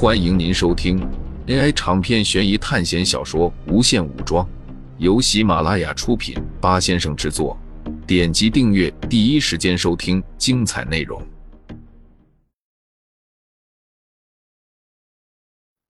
[0.00, 0.96] 欢迎您收听
[1.48, 4.46] AI 长篇悬疑探险小说《无限武装》，
[4.98, 7.58] 由喜马拉雅出品，八先生制作。
[8.06, 11.20] 点击订阅，第一时间收听精彩内容。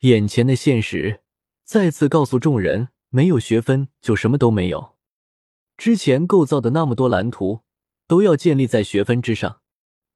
[0.01, 1.21] 眼前的现实
[1.63, 4.97] 再次告诉众人：没有学分就什么都没有。
[5.77, 7.61] 之前构造的那么多蓝图，
[8.07, 9.61] 都要建立在学分之上。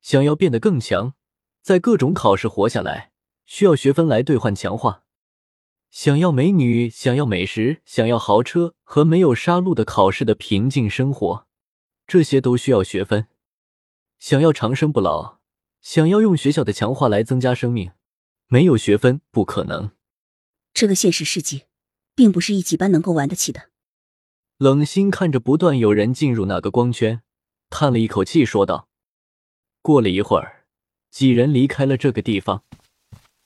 [0.01, 1.13] 想要变得更强，
[1.61, 3.12] 在各种考试活下来。
[3.53, 5.05] 需要学分来兑换强化。
[5.91, 11.47] 想要美女，想要美食，想要豪车和没有杀戮的考试的平静生活，
[12.07, 13.27] 这些都需要学分。
[14.19, 15.41] 想要长生不老，
[15.83, 17.91] 想要用学校的强化来增加生命，
[18.47, 19.91] 没有学分不可能。
[20.73, 21.67] 这个现实世界，
[22.15, 23.69] 并不是一级班能够玩得起的。
[24.57, 27.21] 冷心看着不断有人进入那个光圈，
[27.69, 28.89] 叹了一口气，说道
[29.83, 30.65] ：“过了一会儿，
[31.11, 32.65] 几人离开了这个地方。”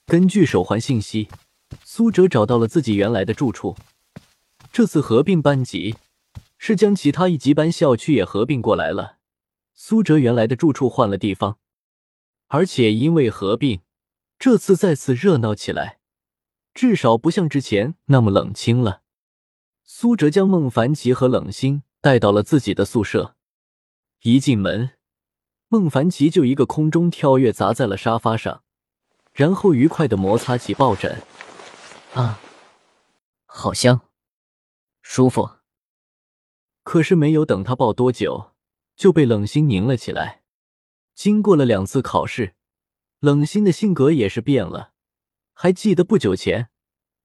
[0.09, 1.27] 根据手环信息，
[1.83, 3.75] 苏哲找到了自己原来的住处。
[4.71, 5.97] 这次合并班级
[6.57, 9.17] 是将其他一级班校区也合并过来了。
[9.73, 11.57] 苏哲原来的住处换了地方，
[12.47, 13.81] 而且因为合并，
[14.39, 15.99] 这次再次热闹起来，
[16.73, 19.01] 至少不像之前那么冷清了。
[19.83, 23.35] 苏哲将孟凡奇和冷心带到了自己的宿舍。
[24.21, 24.91] 一进门，
[25.67, 28.63] 孟凡奇就一个空中跳跃，砸在了沙发上。
[29.37, 31.21] 然后愉快的摩擦起抱枕，
[32.15, 32.39] 啊，
[33.45, 34.01] 好香，
[35.03, 35.47] 舒服。
[36.81, 38.55] 可是没有等他抱多久，
[38.95, 40.41] 就被冷心拧了起来。
[41.13, 42.55] 经过了两次考试，
[43.19, 44.93] 冷心的性格也是变了。
[45.53, 46.69] 还记得不久前，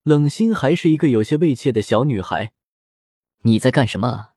[0.03, 2.53] 冷心还是一个有些畏怯的小女孩。
[3.45, 4.35] 你在干什么啊？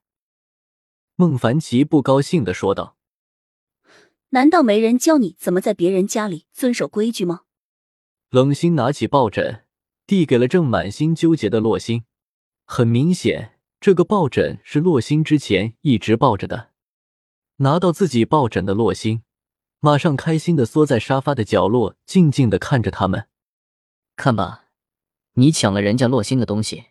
[1.16, 2.96] 孟凡奇不高兴的说道
[4.30, 7.42] ：“难道没人教你怎么在别人家里遵守规矩吗？”
[8.30, 9.64] 冷心拿起抱枕，
[10.06, 12.04] 递给了正满心纠结的洛星。
[12.64, 16.70] 很明显，这个抱枕是洛星之前一直抱着的。
[17.58, 19.22] 拿到自己抱枕的洛星，
[19.78, 23.28] 马上开心的缩在沙发的角落，静静的看着他们。
[24.16, 24.64] 看吧，
[25.34, 26.86] 你抢了人家洛星的东西。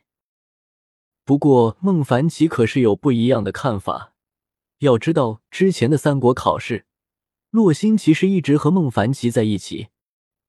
[1.26, 4.14] 不过孟凡奇可是有不一样的看法。
[4.80, 6.86] 要知道，之前的三国考试，
[7.50, 9.88] 洛星其实一直和孟凡奇在一起。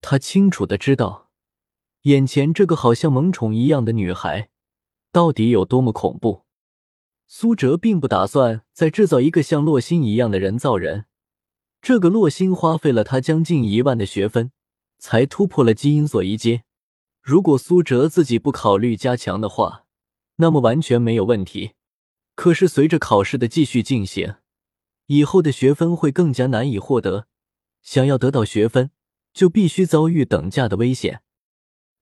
[0.09, 1.31] 他清楚的知道，
[2.03, 4.50] 眼前这个好像萌宠一样的女孩，
[5.11, 6.44] 到底有多么恐怖。
[7.27, 11.06] 苏哲并不打算再制造一个像洛心一样的人造人。
[11.83, 14.53] 这个洛心花费了他将近一万的学分，
[15.00, 16.62] 才突破了基因锁一阶。
[17.21, 19.87] 如果苏哲自己不考虑加强的话，
[20.37, 21.73] 那么完全没有问题。
[22.37, 24.37] 可是随着考试的继续进行，
[25.06, 27.27] 以后的学分会更加难以获得。
[27.83, 28.93] 想要得到学分。
[29.36, 31.20] 就必须遭遇等价的危险。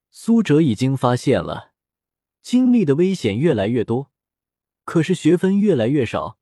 [0.08, 1.72] 苏哲已经发现了，
[2.40, 4.12] 经历的危险越来越多，
[4.84, 6.38] 可是学分越来越少。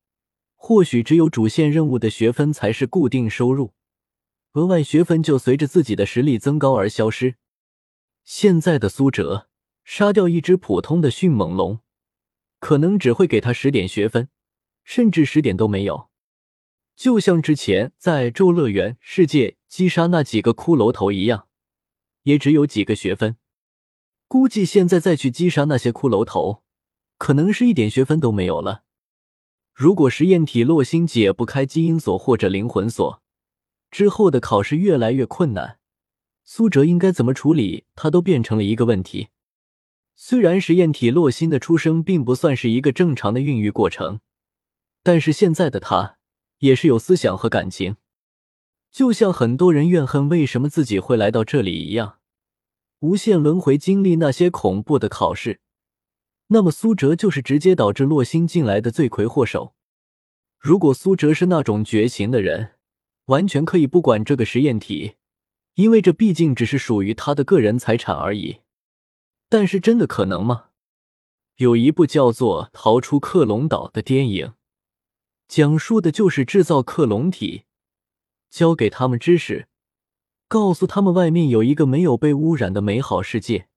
[0.54, 3.72] 或许只有主线任务的学分才是固定收入，
[4.52, 7.36] 额外学分就随着自己的实力增高而消失。
[8.22, 9.48] 现在的苏哲
[9.84, 11.80] 杀掉一只普通的迅猛龙，
[12.60, 14.28] 可能只会给他十点学分，
[14.84, 16.10] 甚至十点都没有。
[17.02, 21.48] 就像之前在咒乐园世界击杀那几个骷髅头一样，
[22.22, 23.36] 也只有几个学分。
[24.28, 26.62] 估计现在再去击杀那些骷髅头，
[27.18, 28.84] 可能是一点学分都没有了。
[29.74, 33.20] 如果实验体洛星解不开基因锁或者灵魂锁，
[33.90, 35.80] 之后的考试越来越困难，
[36.44, 39.30] 苏哲应该怎么处理，他都变成了一个问题。
[40.14, 44.20] 虽然实验体洛星的出生并不算是一个正常的孕育过程，
[45.02, 46.18] 但是现在的他。
[46.62, 47.96] 也是有思想和感情，
[48.92, 52.18] 就像很多人怨恨为什么自己会来到这里一样，
[53.00, 55.60] 无限轮回经历那些恐怖的考试。
[56.48, 59.74] 那么苏哲就是直接导致洛星进来的罪魁祸首。
[60.60, 62.74] 如果苏哲是那种绝情的人，
[63.24, 65.14] 完全可以不管这个实验体，
[65.74, 68.60] 因为这毕竟只是属于他的个人财产而已。
[69.48, 70.66] 但是真的可能吗？
[71.56, 74.52] 有一部叫做《逃出克隆岛》的电影。
[75.48, 77.64] 讲述的就是制造克隆体，
[78.48, 79.68] 教给他们知识，
[80.48, 83.68] 告诉他们外面有一个没有被污染的美好世界，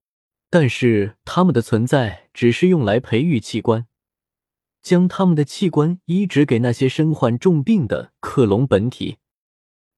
[0.50, 3.88] 但是他们的存在只是用来培育器官，
[4.82, 9.18] 将他们的器官移植给那些身患重病的克隆本体。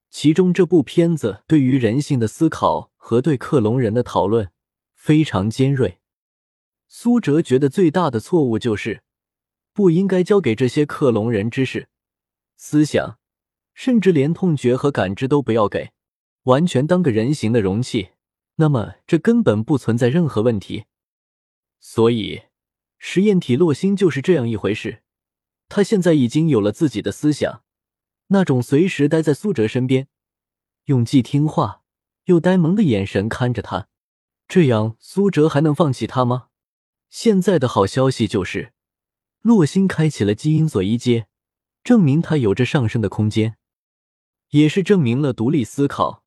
[0.09, 4.51] 其中这部片子对于人性的思考和对克隆人的讨论
[4.95, 5.99] 非常尖锐。
[6.87, 9.03] 苏哲觉得最大的错误就是。
[9.77, 11.87] 不应该交给这些克隆人知识、
[12.55, 13.19] 思想，
[13.75, 15.91] 甚至连痛觉和感知都不要给，
[16.45, 18.09] 完全当个人形的容器，
[18.55, 20.85] 那么这根本不存在任何问题。
[21.79, 22.45] 所以，
[22.97, 25.03] 实验体洛星就是这样一回事。
[25.69, 27.61] 他现在已经有了自己的思想，
[28.29, 30.07] 那种随时待在苏哲身边，
[30.85, 31.83] 用既听话
[32.23, 33.89] 又呆萌的眼神看着他，
[34.47, 36.47] 这样苏哲还能放弃他吗？
[37.11, 38.73] 现在的好消息就是，
[39.41, 41.27] 洛星开启了基因锁一阶，
[41.83, 43.57] 证明他有着上升的空间，
[44.49, 46.23] 也是证明了独立思考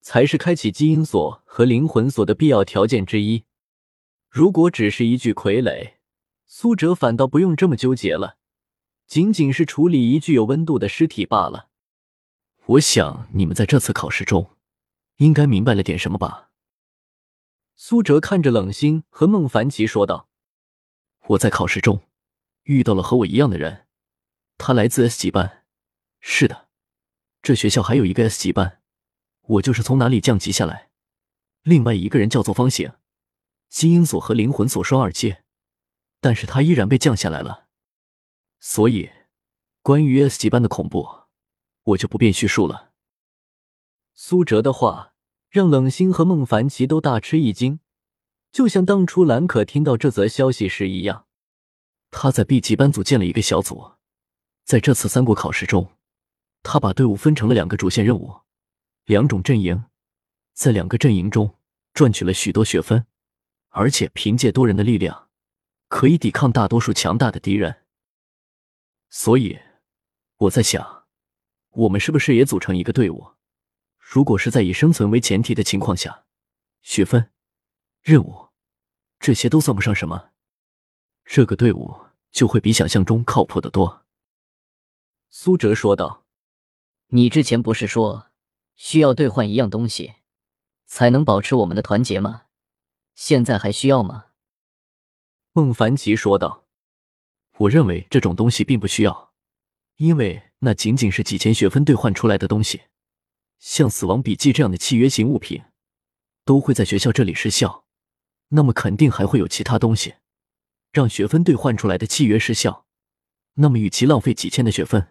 [0.00, 3.44] 才是开启基因锁和灵魂锁的必要条件之一。
[4.28, 5.94] 如果只是一具傀儡，
[6.46, 8.36] 苏哲反倒不用这么纠结了。
[9.06, 11.68] 仅仅是处理一具有温度的尸体罢了。
[12.66, 14.50] 我想你们在这次考试中，
[15.16, 16.50] 应该明白了点什么吧？
[17.74, 20.28] 苏哲看着冷星和孟凡奇说道
[21.28, 22.02] ：“我在考试中
[22.68, 23.86] 遇到了和我一样的人，
[24.58, 25.64] 他来自 S 级班。
[26.20, 26.68] 是的，
[27.40, 28.82] 这学校还有一个 S 级班，
[29.40, 30.90] 我就是从哪里降级下来。
[31.62, 32.92] 另外一个人叫做方醒，
[33.70, 35.44] 基因锁和灵魂锁双二阶，
[36.20, 37.68] 但是他依然被降下来了。”
[38.60, 39.08] 所以，
[39.80, 41.08] 关于 S 级班的恐怖，
[41.84, 42.92] 我就不便叙述了。
[44.12, 45.14] 苏哲的话
[45.48, 47.80] 让冷心和孟凡奇都大吃一惊，
[48.52, 51.27] 就像当初兰可听到这则消息时一样。
[52.10, 53.92] 他在 B 级班组建了一个小组，
[54.64, 55.96] 在这次三国考试中，
[56.62, 58.40] 他把队伍分成了两个主线任务，
[59.04, 59.84] 两种阵营，
[60.54, 61.58] 在两个阵营中
[61.92, 63.06] 赚取了许多学分，
[63.68, 65.28] 而且凭借多人的力量，
[65.88, 67.84] 可以抵抗大多数强大的敌人。
[69.10, 69.58] 所以，
[70.36, 71.06] 我在想，
[71.70, 73.32] 我们是不是也组成一个队伍？
[73.98, 76.24] 如果是在以生存为前提的情况下，
[76.82, 77.30] 学分、
[78.02, 78.48] 任务
[79.18, 80.30] 这些都算不上什么，
[81.30, 81.94] 这个队伍
[82.30, 84.06] 就会比想象中靠谱的多。
[85.28, 86.24] 苏哲说道
[87.08, 88.28] ：“你之前不是说
[88.76, 90.14] 需要兑换一样东西，
[90.86, 92.44] 才能保持我们的团结吗？
[93.14, 94.28] 现在还需要吗？”
[95.52, 96.64] 孟凡奇说道。
[97.58, 99.34] 我认为这种东西并不需要，
[99.96, 102.84] 因为那仅仅是几千学分兑换出来的东西。
[103.58, 105.62] 像死亡笔记这样的契约型物品，
[106.46, 107.84] 都会在学校这里失效，
[108.48, 110.14] 那么肯定还会有其他东西，
[110.92, 112.86] 让学分兑换出来的契约失效。
[113.54, 115.08] 那么与其浪费几千的学分，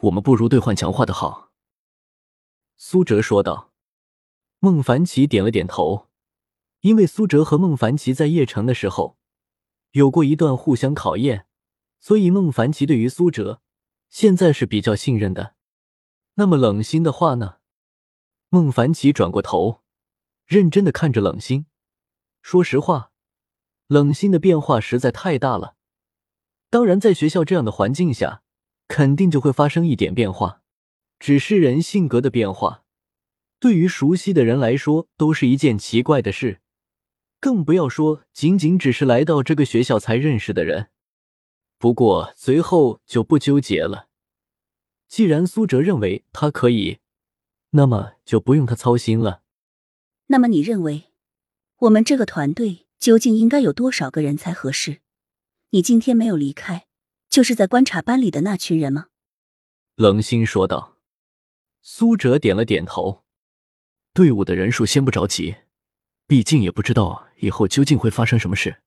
[0.00, 1.52] 我们不如兑换强化的好。”
[2.76, 3.68] 苏哲说道。
[4.62, 6.10] 孟凡奇点了点头，
[6.80, 9.16] 因为苏哲和孟凡奇在邺城的时候。
[9.92, 11.46] 有过一段互相考验，
[11.98, 13.62] 所以孟凡奇对于苏哲
[14.10, 15.56] 现在是比较信任的。
[16.34, 17.56] 那么冷心的话呢？
[18.50, 19.82] 孟凡奇转过头，
[20.44, 21.64] 认真的看着冷心。
[22.42, 23.09] 说实话，
[23.90, 25.74] 冷心的变化实在太大了。
[26.70, 28.44] 当然，在学校这样的环境下，
[28.86, 30.62] 肯定就会发生一点变化。
[31.18, 32.84] 只是人性格的变化，
[33.58, 36.60] 对于熟悉的人来说，都是一件奇怪的事。
[37.40, 40.90] 更不要说仅仅只是来到这个学校才认识的人。
[41.76, 44.06] 不过随后就不纠结了。
[45.08, 47.00] 既然苏哲认为他可以，
[47.70, 49.42] 那么就不用他操心了。
[50.28, 51.06] 那么你认为，
[51.78, 55.00] 我们这个团队究竟应该有多少个人才合适？
[55.70, 56.86] 你今天没有离开，
[57.30, 59.06] 就是在观察班里的那群人吗？
[59.94, 60.98] 冷心说道。
[61.80, 63.24] 苏哲点了点头。
[64.12, 65.56] 队伍的人数先不着急。
[66.26, 68.82] 毕竟也不知道以后究竟会发生什么事，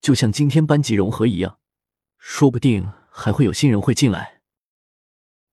[0.00, 1.58] 就像今天班级融合一样，
[2.18, 4.42] 说不定还会有新人会进来。”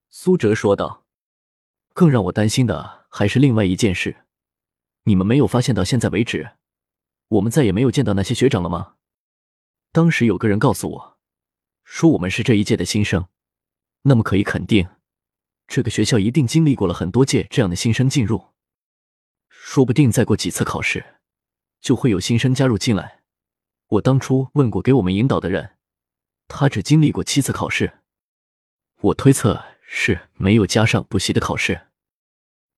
[0.10, 1.06] 苏哲说道。
[1.94, 4.26] “更让我担心的还是另外一件事，
[5.04, 6.54] 你们没有发现到现在为止，
[7.34, 8.96] 我们再也没有见到那些学长了吗？
[9.92, 11.18] 当时有个人告诉我，
[11.84, 13.28] 说我们是这一届的新生，
[14.04, 14.88] 那么可以肯定，
[15.68, 18.50] 这个学校一定经历过了很多届这样的新生进入。”
[19.50, 21.18] 说不定再过几次考试，
[21.82, 23.24] 就会有新生加入进来。
[23.88, 25.78] 我当初问过给我们引导的人，
[26.48, 28.02] 他只经历过七次考试。
[29.00, 31.88] 我推测是没有加上补习的考试。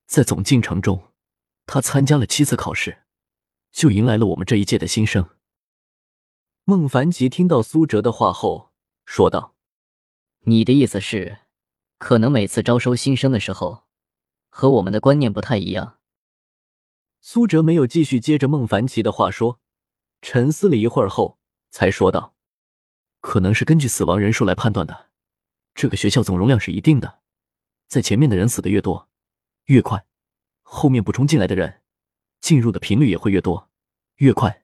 [0.05, 1.11] 在总进程中，
[1.65, 3.04] 他参加了七次考试，
[3.75, 5.29] 就迎来了我们这一届的新生。
[6.63, 8.71] 孟凡奇听到苏哲的话后
[9.03, 9.53] 说道
[10.47, 11.39] ：“你的意思是，
[11.97, 13.83] 可能每次招收新生的时候，
[14.47, 15.99] 和我们的观念不太一样。”
[17.19, 19.59] 苏哲没有继续接着孟凡奇的话说，
[20.21, 21.37] 沉思了一会儿后
[21.69, 22.33] 才说道
[23.19, 25.09] ：“可能是根据死亡人数来判断的。
[25.73, 27.19] 这个学校总容量是一定的，
[27.89, 29.09] 在前面的人死的越多，
[29.65, 30.05] 越快，
[30.61, 31.81] 后面补充进来的人
[32.45, 33.67] 进入的频率也会越多，
[34.17, 34.61] 越快。”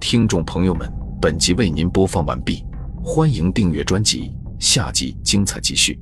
[0.00, 2.64] 听众朋友们，本集为您播放完毕，
[3.00, 5.96] 欢迎订阅专辑，下集精彩继续。